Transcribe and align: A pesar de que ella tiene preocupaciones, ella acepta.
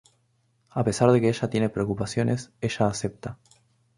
A 0.71 0.83
pesar 0.83 1.11
de 1.11 1.21
que 1.21 1.29
ella 1.29 1.51
tiene 1.51 1.69
preocupaciones, 1.69 2.49
ella 2.59 2.87
acepta. 2.87 3.37